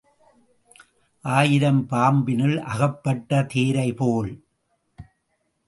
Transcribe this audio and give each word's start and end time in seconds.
ஆயிரம் 1.25 1.87
பாம்பினுள் 1.89 2.57
அகப்பட்ட 2.57 3.41
தேரைபோல. 3.53 4.41